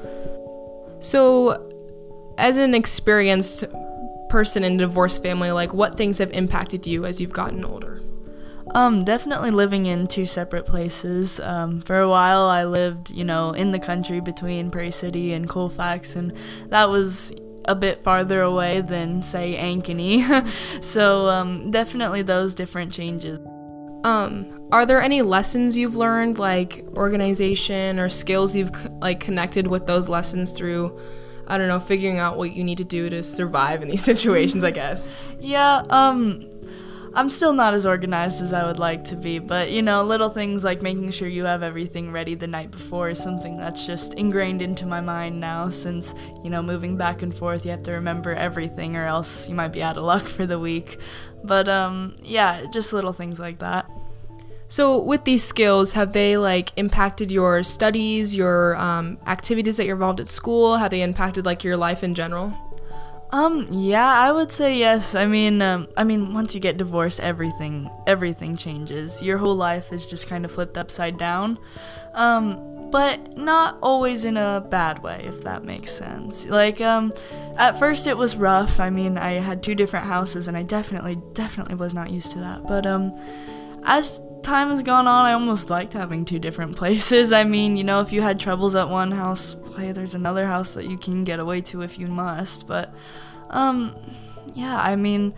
So, 0.99 1.73
as 2.37 2.57
an 2.57 2.75
experienced 2.75 3.63
person 4.29 4.63
in 4.63 4.75
a 4.75 4.77
divorced 4.77 5.23
family, 5.23 5.51
like 5.51 5.73
what 5.73 5.95
things 5.95 6.19
have 6.19 6.29
impacted 6.33 6.85
you 6.85 7.03
as 7.03 7.19
you've 7.19 7.33
gotten 7.33 7.65
older? 7.65 7.99
Um, 8.75 9.03
definitely 9.03 9.49
living 9.49 9.87
in 9.87 10.05
two 10.07 10.27
separate 10.27 10.67
places. 10.67 11.39
Um, 11.39 11.81
for 11.81 11.99
a 11.99 12.09
while, 12.09 12.43
I 12.43 12.63
lived, 12.65 13.09
you 13.09 13.23
know, 13.23 13.53
in 13.53 13.71
the 13.71 13.79
country 13.79 14.19
between 14.19 14.69
Prairie 14.69 14.91
City 14.91 15.33
and 15.33 15.49
Colfax, 15.49 16.15
and 16.15 16.31
that 16.67 16.89
was 16.89 17.33
a 17.67 17.75
bit 17.75 18.03
farther 18.03 18.41
away 18.41 18.81
than, 18.81 19.21
say, 19.23 19.55
Ankeny. 19.55 20.47
so, 20.83 21.27
um, 21.27 21.71
definitely 21.71 22.21
those 22.21 22.55
different 22.55 22.91
changes. 22.91 23.39
Um, 24.03 24.67
are 24.71 24.85
there 24.85 25.01
any 25.01 25.21
lessons 25.21 25.75
you've 25.75 25.95
learned, 25.95 26.39
like 26.39 26.83
organization 26.95 27.99
or 27.99 28.09
skills 28.09 28.55
you've 28.55 28.71
like 29.01 29.19
connected 29.19 29.67
with 29.67 29.85
those 29.85 30.07
lessons 30.07 30.51
through? 30.51 30.97
I 31.47 31.57
don't 31.57 31.67
know, 31.67 31.79
figuring 31.79 32.19
out 32.19 32.37
what 32.37 32.53
you 32.53 32.63
need 32.63 32.77
to 32.79 32.83
do 32.83 33.09
to 33.09 33.23
survive 33.23 33.81
in 33.81 33.89
these 33.89 34.03
situations, 34.11 34.63
I 34.63 34.71
guess. 34.71 35.15
Yeah, 35.39 35.83
um, 35.89 36.49
I'm 37.13 37.29
still 37.29 37.53
not 37.53 37.73
as 37.73 37.85
organized 37.85 38.41
as 38.41 38.53
I 38.53 38.65
would 38.65 38.79
like 38.79 39.03
to 39.05 39.15
be, 39.15 39.39
but 39.39 39.71
you 39.71 39.81
know, 39.81 40.03
little 40.03 40.29
things 40.29 40.63
like 40.63 40.81
making 40.81 41.11
sure 41.11 41.27
you 41.27 41.45
have 41.45 41.63
everything 41.63 42.11
ready 42.11 42.35
the 42.35 42.47
night 42.47 42.71
before 42.71 43.09
is 43.09 43.19
something 43.21 43.57
that's 43.57 43.85
just 43.85 44.13
ingrained 44.13 44.61
into 44.61 44.85
my 44.85 45.01
mind 45.01 45.39
now 45.39 45.69
since, 45.69 46.13
you 46.43 46.49
know, 46.49 46.61
moving 46.61 46.97
back 46.97 47.21
and 47.21 47.35
forth, 47.35 47.65
you 47.65 47.71
have 47.71 47.83
to 47.83 47.91
remember 47.91 48.33
everything 48.33 48.95
or 48.95 49.05
else 49.05 49.49
you 49.49 49.55
might 49.55 49.73
be 49.73 49.81
out 49.81 49.97
of 49.97 50.03
luck 50.03 50.25
for 50.27 50.45
the 50.45 50.59
week. 50.59 50.97
But 51.43 51.67
um 51.67 52.15
yeah, 52.21 52.65
just 52.71 52.93
little 52.93 53.13
things 53.13 53.39
like 53.39 53.59
that. 53.59 53.89
So, 54.69 55.01
with 55.01 55.23
these 55.23 55.45
skills, 55.45 55.93
have 55.93 56.11
they 56.11 56.35
like 56.35 56.73
impacted 56.75 57.31
your 57.31 57.63
studies, 57.63 58.35
your 58.35 58.75
um, 58.75 59.17
activities 59.25 59.77
that 59.77 59.85
you're 59.85 59.95
involved 59.95 60.19
at 60.19 60.27
school? 60.27 60.75
Have 60.75 60.91
they 60.91 61.01
impacted 61.01 61.45
like 61.45 61.63
your 61.63 61.77
life 61.77 62.03
in 62.03 62.13
general? 62.13 62.66
Um, 63.31 63.67
yeah, 63.71 64.07
I 64.07 64.31
would 64.31 64.51
say 64.51 64.77
yes. 64.77 65.13
I 65.13 65.25
mean, 65.25 65.61
um, 65.61 65.87
I 65.97 66.03
mean, 66.03 66.33
once 66.33 66.55
you 66.55 66.61
get 66.61 66.77
divorced, 66.77 67.19
everything, 67.19 67.89
everything 68.07 68.55
changes. 68.55 69.21
Your 69.21 69.37
whole 69.37 69.55
life 69.55 69.91
is 69.91 70.07
just 70.07 70.27
kind 70.27 70.45
of 70.45 70.51
flipped 70.51 70.77
upside 70.77 71.17
down. 71.17 71.59
Um, 72.13 72.89
but 72.89 73.37
not 73.37 73.77
always 73.81 74.23
in 74.23 74.37
a 74.37 74.65
bad 74.69 75.03
way, 75.03 75.21
if 75.25 75.41
that 75.41 75.65
makes 75.65 75.91
sense. 75.91 76.47
Like, 76.47 76.79
um, 76.79 77.11
at 77.57 77.77
first 77.77 78.07
it 78.07 78.15
was 78.15 78.37
rough. 78.37 78.79
I 78.79 78.89
mean, 78.89 79.17
I 79.17 79.33
had 79.33 79.61
two 79.61 79.75
different 79.75 80.05
houses, 80.05 80.47
and 80.47 80.55
I 80.55 80.63
definitely, 80.63 81.17
definitely 81.33 81.75
was 81.75 81.93
not 81.93 82.09
used 82.09 82.31
to 82.31 82.39
that. 82.39 82.65
But, 82.65 82.85
um, 82.85 83.13
as 83.83 84.21
time 84.47 84.69
has 84.69 84.81
gone 84.81 85.07
on, 85.07 85.25
I 85.25 85.33
almost 85.33 85.69
liked 85.69 85.93
having 85.93 86.23
two 86.23 86.39
different 86.39 86.75
places. 86.81 87.31
I 87.31 87.43
mean, 87.43 87.77
you 87.77 87.83
know, 87.83 87.99
if 87.99 88.11
you 88.11 88.21
had 88.21 88.39
troubles 88.39 88.75
at 88.75 88.89
one 88.89 89.11
house, 89.11 89.57
hey, 89.77 89.91
there's 89.91 90.15
another 90.15 90.45
house 90.45 90.73
that 90.73 90.85
you 90.85 90.97
can 90.97 91.23
get 91.23 91.39
away 91.39 91.61
to 91.61 91.81
if 91.81 91.99
you 91.99 92.07
must. 92.07 92.67
But, 92.67 92.93
um, 93.49 93.95
yeah, 94.55 94.79
I 94.79 94.95
mean, 94.95 95.33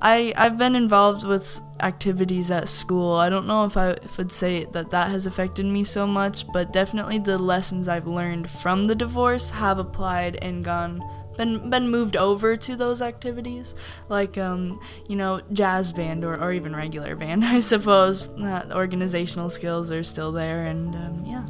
I 0.00 0.32
I've 0.36 0.58
been 0.58 0.76
involved 0.76 1.26
with 1.26 1.60
activities 1.80 2.50
at 2.50 2.68
school. 2.68 3.14
I 3.14 3.28
don't 3.28 3.46
know 3.46 3.64
if 3.64 3.76
I 3.76 3.96
I'd 4.18 4.32
say 4.32 4.64
that 4.72 4.90
that 4.90 5.10
has 5.10 5.26
affected 5.26 5.66
me 5.66 5.84
so 5.84 6.06
much, 6.06 6.46
but 6.52 6.72
definitely 6.72 7.18
the 7.18 7.38
lessons 7.38 7.88
I've 7.88 8.06
learned 8.06 8.48
from 8.48 8.84
the 8.84 8.94
divorce 8.94 9.50
have 9.50 9.78
applied 9.78 10.36
and 10.42 10.64
gone 10.64 11.02
been 11.38 11.70
been 11.70 11.88
moved 11.88 12.16
over 12.16 12.58
to 12.58 12.76
those 12.76 13.00
activities, 13.00 13.74
like 14.10 14.36
um, 14.36 14.78
you 15.08 15.16
know 15.16 15.40
jazz 15.52 15.92
band 15.92 16.24
or, 16.24 16.36
or 16.36 16.52
even 16.52 16.76
regular 16.76 17.16
band. 17.16 17.44
I 17.46 17.60
suppose 17.60 18.28
uh, 18.28 18.70
organizational 18.74 19.48
skills 19.48 19.90
are 19.90 20.04
still 20.04 20.32
there, 20.32 20.66
and 20.66 20.94
um, 20.94 21.24
yeah. 21.24 21.46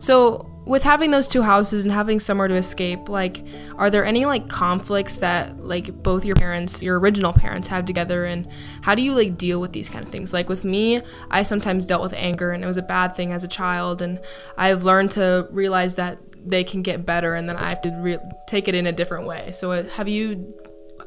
So 0.00 0.50
with 0.68 0.82
having 0.82 1.10
those 1.10 1.26
two 1.26 1.42
houses 1.42 1.82
and 1.82 1.92
having 1.92 2.20
somewhere 2.20 2.46
to 2.46 2.54
escape, 2.54 3.08
like, 3.08 3.42
are 3.76 3.88
there 3.88 4.04
any 4.04 4.26
like 4.26 4.48
conflicts 4.48 5.16
that 5.18 5.60
like 5.60 6.02
both 6.02 6.26
your 6.26 6.36
parents, 6.36 6.82
your 6.82 7.00
original 7.00 7.32
parents, 7.32 7.68
have 7.68 7.86
together, 7.86 8.26
and 8.26 8.46
how 8.82 8.94
do 8.94 9.02
you 9.02 9.14
like 9.14 9.38
deal 9.38 9.60
with 9.60 9.72
these 9.72 9.88
kind 9.88 10.04
of 10.04 10.12
things? 10.12 10.32
Like 10.32 10.48
with 10.48 10.64
me, 10.64 11.00
I 11.30 11.42
sometimes 11.42 11.86
dealt 11.86 12.02
with 12.02 12.12
anger, 12.12 12.52
and 12.52 12.62
it 12.62 12.66
was 12.66 12.76
a 12.76 12.82
bad 12.82 13.16
thing 13.16 13.32
as 13.32 13.42
a 13.44 13.48
child, 13.48 14.02
and 14.02 14.20
I've 14.56 14.84
learned 14.84 15.10
to 15.12 15.48
realize 15.50 15.94
that 15.94 16.18
they 16.44 16.64
can 16.64 16.82
get 16.82 17.04
better 17.04 17.34
and 17.34 17.48
then 17.48 17.56
I 17.56 17.68
have 17.68 17.80
to 17.82 17.90
re- 17.90 18.18
take 18.46 18.68
it 18.68 18.74
in 18.74 18.86
a 18.86 18.92
different 18.92 19.26
way. 19.26 19.52
So 19.52 19.72
uh, 19.72 19.84
have 19.90 20.08
you 20.08 20.54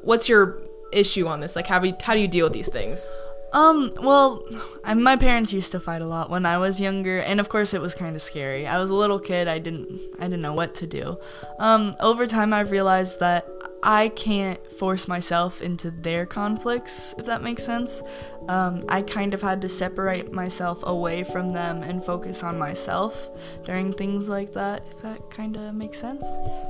what's 0.02 0.30
your 0.30 0.62
issue 0.92 1.28
on 1.28 1.40
this? 1.40 1.56
Like 1.56 1.68
how, 1.68 1.82
you, 1.84 1.96
how 2.02 2.14
do 2.14 2.20
you 2.20 2.28
deal 2.28 2.46
with 2.46 2.54
these 2.54 2.70
things? 2.70 3.10
Um, 3.54 3.92
well, 4.02 4.46
I, 4.84 4.94
my 4.94 5.18
parents 5.18 5.52
used 5.52 5.74
to 5.74 5.80
fight 5.80 6.02
a 6.02 6.06
lot 6.06 6.30
when 6.30 6.46
I 6.46 6.58
was 6.58 6.80
younger, 6.80 7.20
and 7.20 7.40
of 7.40 7.50
course 7.50 7.74
it 7.74 7.82
was 7.82 7.94
kind 7.94 8.16
of 8.16 8.22
scary. 8.22 8.66
I 8.66 8.80
was 8.80 8.90
a 8.90 8.96
little 8.96 9.20
kid, 9.20 9.50
I 9.50 9.60
didn't 9.60 10.00
I 10.20 10.24
didn't 10.24 10.42
know 10.42 10.54
what 10.54 10.74
to 10.76 10.88
do. 10.88 11.18
Um, 11.60 11.94
over 12.00 12.28
time 12.28 12.54
I've 12.54 12.72
realized 12.72 13.20
that 13.20 13.46
I 13.84 14.10
can't 14.10 14.66
force 14.72 15.08
myself 15.08 15.62
into 15.62 15.92
their 15.92 16.26
conflicts, 16.26 17.14
if 17.18 17.26
that 17.26 17.42
makes 17.42 17.64
sense. 17.64 18.02
Um, 18.48 18.86
I 18.89 19.01
kind 19.01 19.33
of 19.33 19.41
had 19.41 19.62
to 19.62 19.69
separate 19.69 20.31
myself 20.31 20.83
away 20.83 21.24
from 21.24 21.50
them 21.50 21.83
and 21.83 22.03
focus 22.03 22.43
on 22.43 22.57
myself 22.57 23.29
during 23.63 23.93
things 23.93 24.27
like 24.27 24.51
that, 24.53 24.83
if 24.89 25.01
that 25.03 25.29
kind 25.29 25.55
of 25.55 25.74
makes 25.75 26.00
sense. 26.00 26.25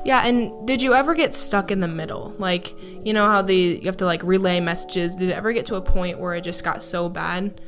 Yeah, 0.05 0.25
and 0.25 0.67
did 0.67 0.81
you 0.81 0.93
ever 0.93 1.15
get 1.15 1.33
stuck 1.33 1.71
in 1.71 1.79
the 1.79 1.87
middle? 1.87 2.35
Like, 2.37 2.75
you 3.05 3.13
know 3.13 3.25
how 3.25 3.41
the 3.41 3.55
you 3.55 3.85
have 3.85 3.97
to 3.97 4.05
like 4.05 4.21
relay 4.23 4.59
messages. 4.59 5.15
Did 5.15 5.29
it 5.29 5.33
ever 5.33 5.53
get 5.53 5.65
to 5.67 5.75
a 5.75 5.81
point 5.81 6.19
where 6.19 6.35
it 6.35 6.43
just 6.43 6.63
got 6.63 6.83
so 6.83 7.09
bad 7.09 7.59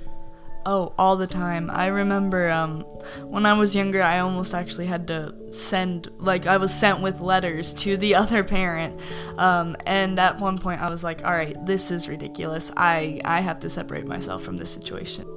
Oh, 0.65 0.93
all 0.97 1.17
the 1.17 1.27
time. 1.27 1.69
I 1.69 1.87
remember 1.87 2.49
um, 2.49 2.81
when 3.23 3.45
I 3.45 3.53
was 3.53 3.75
younger, 3.75 4.01
I 4.01 4.19
almost 4.19 4.53
actually 4.53 4.85
had 4.85 5.07
to 5.07 5.35
send, 5.51 6.09
like, 6.19 6.47
I 6.47 6.57
was 6.57 6.73
sent 6.73 7.01
with 7.01 7.19
letters 7.19 7.73
to 7.75 7.97
the 7.97 8.15
other 8.23 8.43
parent. 8.43 8.99
Um, 9.37 9.75
and 9.85 10.17
at 10.19 10.39
one 10.39 10.57
point, 10.59 10.81
I 10.81 10.89
was 10.89 11.03
like, 11.03 11.25
all 11.25 11.33
right, 11.33 11.53
this 11.65 11.91
is 11.91 12.07
ridiculous. 12.07 12.71
I, 12.77 13.19
I 13.25 13.41
have 13.41 13.59
to 13.59 13.69
separate 13.69 14.07
myself 14.07 14.43
from 14.43 14.57
this 14.57 14.71
situation. 14.71 15.27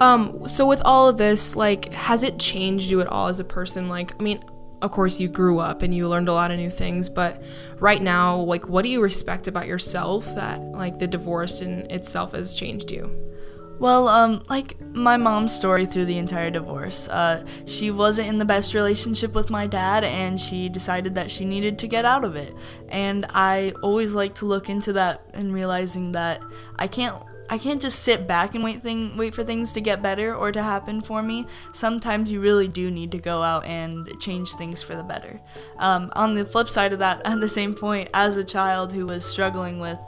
Um, 0.00 0.48
so 0.48 0.66
with 0.66 0.82
all 0.82 1.08
of 1.08 1.16
this, 1.16 1.56
like, 1.56 1.92
has 1.92 2.22
it 2.22 2.38
changed 2.38 2.90
you 2.90 3.00
at 3.00 3.06
all 3.08 3.28
as 3.28 3.40
a 3.40 3.44
person? 3.44 3.88
Like, 3.88 4.14
I 4.20 4.22
mean, 4.22 4.40
of 4.82 4.90
course 4.90 5.18
you 5.18 5.28
grew 5.28 5.58
up 5.58 5.82
and 5.82 5.94
you 5.94 6.08
learned 6.08 6.28
a 6.28 6.32
lot 6.32 6.50
of 6.50 6.58
new 6.58 6.70
things, 6.70 7.08
but 7.08 7.42
right 7.78 8.02
now, 8.02 8.36
like, 8.36 8.68
what 8.68 8.82
do 8.82 8.88
you 8.88 9.02
respect 9.02 9.46
about 9.46 9.66
yourself 9.66 10.26
that, 10.34 10.60
like, 10.60 10.98
the 10.98 11.06
divorce 11.06 11.60
in 11.60 11.90
itself 11.90 12.32
has 12.32 12.54
changed 12.54 12.90
you? 12.90 13.33
Well, 13.78 14.08
um, 14.08 14.42
like 14.48 14.80
my 14.94 15.16
mom's 15.16 15.52
story 15.52 15.84
through 15.84 16.04
the 16.06 16.18
entire 16.18 16.50
divorce. 16.50 17.08
Uh, 17.08 17.44
she 17.66 17.90
wasn't 17.90 18.28
in 18.28 18.38
the 18.38 18.44
best 18.44 18.72
relationship 18.72 19.34
with 19.34 19.50
my 19.50 19.66
dad, 19.66 20.04
and 20.04 20.40
she 20.40 20.68
decided 20.68 21.14
that 21.16 21.30
she 21.30 21.44
needed 21.44 21.78
to 21.80 21.88
get 21.88 22.04
out 22.04 22.24
of 22.24 22.36
it. 22.36 22.54
And 22.88 23.26
I 23.30 23.72
always 23.82 24.12
like 24.12 24.34
to 24.36 24.44
look 24.44 24.68
into 24.68 24.92
that 24.94 25.22
and 25.34 25.52
realizing 25.52 26.12
that 26.12 26.42
I 26.78 26.86
can't. 26.86 27.22
I 27.50 27.58
can't 27.58 27.80
just 27.80 27.98
sit 28.04 28.26
back 28.26 28.54
and 28.54 28.64
wait 28.64 28.82
thing 28.82 29.18
wait 29.18 29.34
for 29.34 29.44
things 29.44 29.70
to 29.74 29.80
get 29.82 30.00
better 30.02 30.34
or 30.34 30.50
to 30.50 30.62
happen 30.62 31.02
for 31.02 31.22
me. 31.22 31.46
Sometimes 31.72 32.32
you 32.32 32.40
really 32.40 32.68
do 32.68 32.90
need 32.90 33.12
to 33.12 33.18
go 33.18 33.42
out 33.42 33.66
and 33.66 34.08
change 34.18 34.54
things 34.54 34.82
for 34.82 34.96
the 34.96 35.02
better. 35.02 35.40
Um, 35.76 36.10
on 36.16 36.34
the 36.34 36.46
flip 36.46 36.70
side 36.70 36.94
of 36.94 37.00
that, 37.00 37.20
at 37.26 37.40
the 37.40 37.48
same 37.48 37.74
point, 37.74 38.08
as 38.14 38.38
a 38.38 38.44
child 38.44 38.94
who 38.94 39.04
was 39.04 39.26
struggling 39.26 39.78
with 39.78 40.00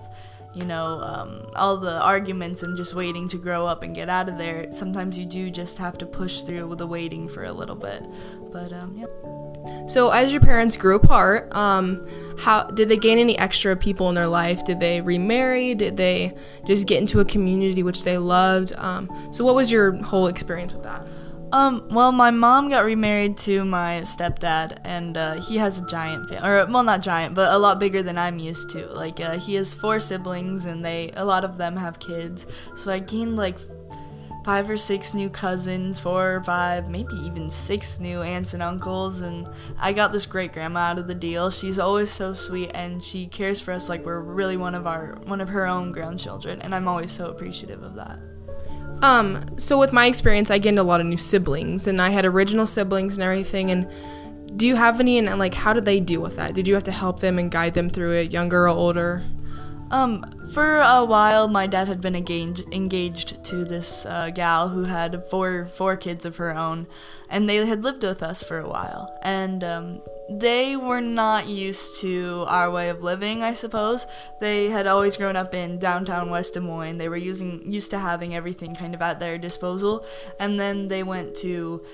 you 0.57 0.65
know, 0.65 1.01
um, 1.03 1.47
all 1.55 1.77
the 1.77 2.01
arguments 2.01 2.63
and 2.63 2.79
just 2.79 2.95
waiting 2.95 3.29
to 3.29 3.37
grow 3.37 3.67
up 3.67 3.83
and 3.83 3.95
get 3.95 4.09
out 4.09 4.31
of 4.31 4.39
there, 4.39 4.73
sometimes 4.73 5.19
you 5.19 5.27
do 5.27 5.51
just 5.51 5.77
have 5.77 5.99
to 5.99 6.07
push 6.07 6.41
through 6.41 6.67
with 6.67 6.79
the 6.79 6.87
waiting 6.87 7.29
for 7.29 7.45
a 7.45 7.53
little 7.53 7.77
bit. 7.77 8.03
But 8.53 8.73
um, 8.73 8.95
yeah. 8.97 9.87
So, 9.87 10.11
as 10.11 10.33
your 10.33 10.41
parents 10.41 10.79
grew 10.79 10.97
apart, 10.97 11.55
um, 11.55 12.09
how 12.39 12.65
did 12.65 12.89
they 12.89 12.97
gain 12.97 13.19
any 13.19 13.39
extra 13.39 13.77
people 13.77 14.09
in 14.09 14.15
their 14.15 14.29
life? 14.29 14.65
Did 14.65 14.81
they 14.81 15.03
remarry? 15.03 15.75
Did 15.75 15.99
they 15.99 16.35
just 16.67 16.87
get 16.87 17.01
into 17.01 17.21
a 17.21 17.25
community 17.25 17.83
which 17.83 18.05
they 18.05 18.17
loved? 18.17 18.73
Um, 18.77 19.11
so, 19.33 19.45
what 19.45 19.55
was 19.55 19.71
your 19.71 20.03
whole 20.05 20.27
experience 20.27 20.73
with 20.73 20.85
that? 20.85 21.07
Um, 21.53 21.87
well, 21.91 22.11
my 22.11 22.31
mom 22.33 22.69
got 22.69 22.85
remarried 22.85 23.37
to 23.39 23.65
my 23.65 24.01
stepdad, 24.03 24.79
and 24.85 25.17
uh, 25.17 25.41
he 25.41 25.57
has 25.59 25.79
a 25.79 25.87
giant 25.87 26.29
family, 26.29 26.47
or 26.47 26.67
well, 26.67 26.83
not 26.83 27.03
giant, 27.03 27.35
but 27.35 27.53
a 27.53 27.59
lot 27.59 27.79
bigger 27.79 28.03
than 28.03 28.19
I'm 28.19 28.39
used 28.39 28.71
to. 28.71 28.87
Like, 28.87 29.21
uh, 29.21 29.39
he 29.39 29.55
has 29.55 29.73
four 29.73 30.01
siblings, 30.01 30.67
and 30.67 30.85
they, 30.85 31.13
a 31.15 31.25
lot 31.25 31.45
of 31.45 31.57
them 31.57 31.77
have 31.77 32.01
kids. 32.01 32.47
So 32.75 32.91
I 32.91 32.99
gained 32.99 33.37
like 33.37 33.57
five 34.45 34.69
or 34.69 34.77
six 34.77 35.15
new 35.15 35.31
cousins, 35.31 36.01
four 36.01 36.37
or 36.37 36.45
five, 36.45 36.89
maybe 36.89 37.15
even 37.25 37.49
six 37.49 38.01
new 38.01 38.23
aunts 38.23 38.53
and 38.53 38.63
uncles, 38.63 39.21
and 39.21 39.49
I 39.79 39.93
got 39.93 40.11
this 40.11 40.27
great 40.27 40.53
grandma 40.53 40.81
out 40.81 40.99
of 40.99 41.07
the 41.07 41.15
deal. 41.15 41.51
She's 41.51 41.79
always 41.79 42.11
so 42.11 42.35
sweet, 42.35 42.73
and 42.75 43.03
she 43.03 43.27
cares 43.27 43.61
for 43.61 43.73
us 43.73 43.89
like 43.89 44.05
we're 44.05 44.21
really 44.21 44.57
one 44.57 44.75
of 44.75 44.87
our, 44.87 45.17
one 45.27 45.41
of 45.41 45.49
her 45.49 45.67
own 45.67 45.93
grandchildren, 45.93 46.61
and 46.63 46.75
I'm 46.75 46.89
always 46.89 47.13
so 47.13 47.27
appreciative 47.27 47.85
of 47.85 47.95
that. 47.95 48.19
Um, 49.03 49.45
so 49.59 49.79
with 49.79 49.93
my 49.93 50.07
experience, 50.07 50.51
I 50.51 50.59
gained 50.59 50.79
a 50.79 50.83
lot 50.83 51.01
of 51.01 51.07
new 51.07 51.17
siblings, 51.17 51.87
and 51.87 52.01
I 52.01 52.11
had 52.11 52.25
original 52.25 52.67
siblings 52.67 53.17
and 53.17 53.25
everything. 53.25 53.71
And 53.71 53.91
do 54.57 54.67
you 54.67 54.77
have 54.77 55.01
any? 55.01 55.19
And 55.19 55.39
like, 55.39 55.55
how 55.55 55.73
did 55.73 55.85
they 55.85 56.01
deal 56.01 56.21
with 56.21 56.37
that? 56.37 56.55
Did 56.55 56.67
you 56.67 56.75
have 56.75 56.85
to 56.85 56.93
help 56.93 57.21
them 57.21 57.39
and 57.39 57.51
guide 57.51 57.75
them 57.75 57.91
through 57.91 58.13
it, 58.13 58.31
younger 58.31 58.65
or 58.65 58.69
older? 58.69 59.23
Um, 59.91 60.25
for 60.53 60.79
a 60.79 61.05
while, 61.05 61.49
my 61.49 61.67
dad 61.67 61.87
had 61.89 62.01
been 62.01 62.17
engaged 62.17 62.65
engaged 62.73 63.45
to 63.45 63.65
this 63.65 64.05
uh, 64.07 64.31
gal 64.31 64.69
who 64.69 64.85
had 64.85 65.25
four 65.31 65.67
four 65.75 65.97
kids 65.97 66.25
of 66.25 66.37
her 66.37 66.55
own, 66.55 66.87
and 67.31 67.49
they 67.49 67.65
had 67.65 67.85
lived 67.85 68.03
with 68.03 68.23
us 68.23 68.43
for 68.43 68.59
a 68.59 68.69
while. 68.69 69.17
And 69.23 69.63
um, 69.63 70.01
they 70.29 70.77
were 70.77 71.01
not 71.01 71.47
used 71.47 72.01
to 72.01 72.45
our 72.49 72.71
way 72.71 72.89
of 72.89 73.03
living, 73.03 73.43
I 73.43 73.53
suppose. 73.53 74.07
They 74.41 74.71
had 74.71 74.87
always 74.87 75.17
grown 75.17 75.37
up 75.37 75.55
in 75.55 75.79
downtown 75.79 76.31
West 76.31 76.55
Des 76.55 76.61
Moines. 76.61 76.99
They 76.99 77.09
were 77.09 77.17
using 77.17 77.71
used 77.71 77.91
to 77.93 77.99
having 78.01 78.35
everything 78.35 78.75
kind 78.75 78.95
of 78.95 79.03
at 79.03 79.21
their 79.21 79.39
disposal, 79.39 80.05
and 80.41 80.59
then 80.59 80.89
they 80.89 81.05
went 81.05 81.37
to 81.37 81.85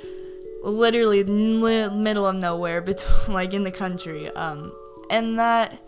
literally 0.63 1.25
li- 1.25 1.91
middle 1.91 2.27
of 2.27 2.37
nowhere, 2.37 2.81
between 2.91 3.35
like 3.35 3.53
in 3.53 3.65
the 3.65 3.73
country. 3.73 4.29
Um, 4.29 4.73
and 5.11 5.39
that 5.39 5.79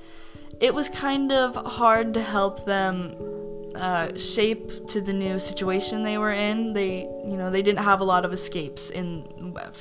it 0.65 0.73
was 0.75 0.89
kind 0.89 1.31
of 1.31 1.55
hard 1.67 2.15
to 2.15 2.23
help 2.23 2.65
them 2.65 3.15
uh, 3.75 4.17
shape 4.17 4.89
to 4.89 5.03
the 5.03 5.13
new 5.13 5.39
situation 5.39 6.03
they 6.03 6.17
were 6.17 6.33
in. 6.33 6.73
They, 6.73 7.03
you 7.03 7.37
know, 7.37 7.51
they 7.51 7.61
didn't 7.61 7.85
have 7.85 8.01
a 8.01 8.05
lot 8.05 8.25
of 8.25 8.33
escapes 8.33 8.89
in 8.89 9.29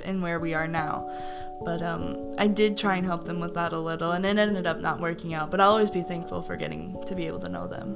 in 0.04 0.22
where 0.22 0.40
we 0.42 0.54
are 0.54 0.68
now. 0.68 1.10
But 1.64 1.82
um, 1.82 2.34
I 2.38 2.48
did 2.48 2.78
try 2.78 2.98
and 2.98 3.06
help 3.06 3.24
them 3.24 3.40
with 3.40 3.54
that 3.54 3.72
a 3.72 3.80
little, 3.80 4.12
and 4.12 4.26
it 4.26 4.38
ended 4.38 4.68
up 4.68 4.82
not 4.82 5.00
working 5.00 5.34
out. 5.34 5.50
But 5.52 5.62
I'll 5.62 5.72
always 5.72 5.92
be 5.92 6.02
thankful 6.02 6.42
for 6.42 6.58
getting 6.58 7.02
to 7.06 7.16
be 7.16 7.28
able 7.28 7.40
to 7.40 7.50
know 7.50 7.66
them. 7.66 7.96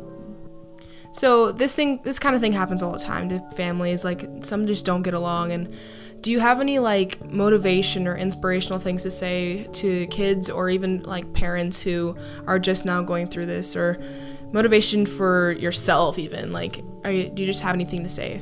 So 1.12 1.51
this 1.51 1.75
thing, 1.75 2.00
this 2.03 2.20
kind 2.20 2.36
of 2.36 2.41
thing 2.41 2.53
happens 2.53 2.82
all 2.82 2.94
the 2.94 3.00
time 3.00 3.27
to 3.29 3.39
families. 3.58 4.06
Like 4.06 4.24
some 4.41 4.65
just 4.65 4.86
don't 4.86 5.01
get 5.01 5.13
along. 5.13 5.51
And 5.51 5.74
do 6.22 6.32
you 6.32 6.40
have 6.40 6.60
any 6.60 6.80
like 6.80 7.24
motivation 7.32 8.08
or 8.08 8.16
inspirational 8.16 8.80
things 8.80 9.04
to 9.04 9.12
say 9.12 9.64
to 9.74 10.08
kids 10.08 10.50
or 10.50 10.70
even 10.70 11.04
like 11.04 11.32
parents 11.34 11.82
who 11.82 12.16
are 12.46 12.60
just 12.60 12.86
now 12.86 13.02
going 13.02 13.28
through 13.28 13.46
this, 13.46 13.76
or 13.76 13.98
motivation 14.52 15.06
for 15.06 15.52
yourself 15.54 16.18
even? 16.20 16.52
Like, 16.52 16.78
you, 16.78 17.30
do 17.30 17.42
you 17.42 17.48
just 17.48 17.62
have 17.62 17.75
anything 17.75 18.03
to 18.03 18.10
say? 18.10 18.42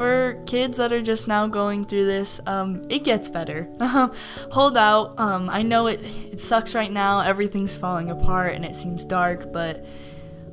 for 0.00 0.42
kids 0.46 0.78
that 0.78 0.94
are 0.94 1.02
just 1.02 1.28
now 1.28 1.46
going 1.46 1.84
through 1.84 2.06
this, 2.06 2.40
um, 2.46 2.82
it 2.88 3.04
gets 3.04 3.28
better. 3.28 3.68
Hold 4.50 4.78
out. 4.78 5.20
Um, 5.20 5.50
I 5.50 5.60
know 5.60 5.88
it, 5.88 6.00
it 6.32 6.40
sucks 6.40 6.74
right 6.74 6.90
now. 6.90 7.20
Everything's 7.20 7.76
falling 7.76 8.10
apart 8.10 8.54
and 8.54 8.64
it 8.64 8.74
seems 8.74 9.04
dark, 9.04 9.52
but 9.52 9.84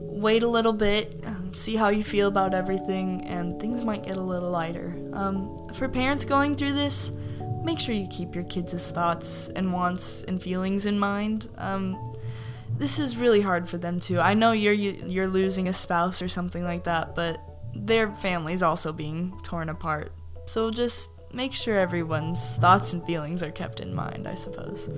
wait 0.02 0.44
a 0.44 0.50
little 0.50 0.74
bit, 0.74 1.24
see 1.54 1.76
how 1.76 1.90
you 1.90 2.04
feel 2.04 2.28
about 2.28 2.54
everything, 2.54 3.24
and 3.26 3.60
things 3.60 3.84
might 3.84 4.04
get 4.04 4.18
a 4.18 4.22
little 4.22 4.52
lighter. 4.52 4.96
Um, 5.14 5.70
for 5.74 5.88
parents 5.88 6.26
going 6.26 6.56
through 6.56 6.74
this, 6.74 7.12
make 7.64 7.80
sure 7.80 7.94
you 7.94 8.08
keep 8.08 8.34
your 8.34 8.46
kids' 8.46 8.92
thoughts 8.92 9.50
and 9.50 9.74
wants 9.74 10.24
and 10.24 10.42
feelings 10.42 10.86
in 10.86 10.98
mind. 10.98 11.50
Um, 11.58 12.16
this 12.78 13.00
is 13.00 13.18
really 13.18 13.42
hard 13.42 13.68
for 13.68 13.78
them 13.78 14.00
too. 14.00 14.20
I 14.20 14.34
know 14.34 14.52
you're 14.52 14.74
you're 14.74 15.28
losing 15.28 15.68
a 15.68 15.74
spouse 15.74 16.22
or 16.22 16.28
something 16.28 16.64
like 16.64 16.84
that, 16.84 17.16
but 17.16 17.40
their 17.74 18.12
family's 18.12 18.62
also 18.62 18.94
being 18.94 19.40
torn 19.44 19.70
apart. 19.70 20.12
So 20.46 20.72
just 20.72 21.12
make 21.32 21.54
sure 21.54 21.78
everyone's 21.78 22.56
thoughts 22.56 22.94
and 22.94 23.04
feelings 23.06 23.44
are 23.44 23.52
kept 23.52 23.80
in 23.80 23.94
mind, 23.94 24.28
I 24.28 24.36
suppose. 24.36 24.90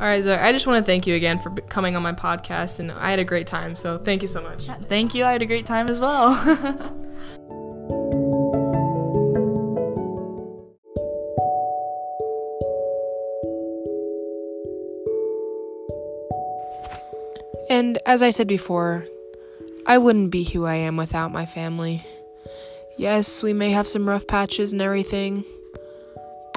All 0.00 0.06
right, 0.06 0.22
Zoe, 0.22 0.34
I 0.34 0.52
just 0.52 0.66
want 0.66 0.84
to 0.84 0.86
thank 0.86 1.06
you 1.06 1.14
again 1.14 1.38
for 1.38 1.50
coming 1.50 1.96
on 1.96 2.02
my 2.02 2.12
podcast, 2.12 2.80
and 2.80 2.92
I 2.92 3.10
had 3.10 3.18
a 3.18 3.24
great 3.24 3.46
time, 3.46 3.74
so 3.74 3.98
thank 3.98 4.22
you 4.22 4.28
so 4.28 4.42
much. 4.42 4.66
Yeah, 4.66 4.76
thank 4.76 5.14
you. 5.14 5.24
I 5.24 5.32
had 5.32 5.42
a 5.42 5.46
great 5.46 5.66
time 5.66 5.88
as 5.88 6.00
well. 6.00 6.34
and 17.70 17.98
as 18.06 18.22
I 18.22 18.30
said 18.30 18.46
before, 18.46 19.06
I 19.86 19.98
wouldn't 19.98 20.30
be 20.30 20.44
who 20.44 20.66
I 20.66 20.74
am 20.74 20.96
without 20.96 21.32
my 21.32 21.46
family. 21.46 22.04
Yes, 22.98 23.42
we 23.42 23.52
may 23.52 23.70
have 23.70 23.88
some 23.88 24.08
rough 24.08 24.26
patches 24.26 24.72
and 24.72 24.82
everything, 24.82 25.44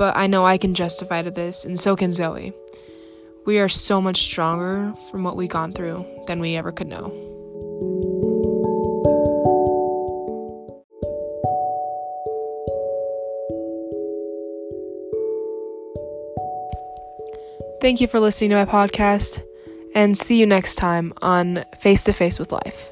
but 0.01 0.17
I 0.17 0.25
know 0.25 0.47
I 0.47 0.57
can 0.57 0.73
justify 0.73 1.21
to 1.21 1.29
this, 1.29 1.63
and 1.63 1.79
so 1.79 1.95
can 1.95 2.11
Zoe. 2.11 2.53
We 3.45 3.59
are 3.59 3.69
so 3.69 4.01
much 4.01 4.23
stronger 4.23 4.95
from 5.11 5.23
what 5.23 5.35
we've 5.35 5.47
gone 5.47 5.73
through 5.73 6.03
than 6.25 6.39
we 6.39 6.55
ever 6.55 6.71
could 6.71 6.87
know. 6.87 7.11
Thank 17.79 18.01
you 18.01 18.07
for 18.07 18.19
listening 18.19 18.49
to 18.49 18.55
my 18.55 18.65
podcast, 18.65 19.43
and 19.93 20.17
see 20.17 20.39
you 20.39 20.47
next 20.47 20.77
time 20.77 21.13
on 21.21 21.63
Face 21.77 22.01
to 22.05 22.13
Face 22.13 22.39
with 22.39 22.51
Life. 22.51 22.90